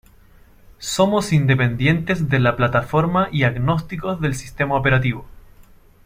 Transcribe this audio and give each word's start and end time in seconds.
Somos 0.79 1.31
independientes 1.31 2.27
de 2.27 2.39
la 2.39 2.55
plataforma 2.55 3.29
y 3.31 3.43
agnósticos 3.43 4.19
del 4.19 4.33
sistema 4.33 4.73
operativo. 4.75 5.27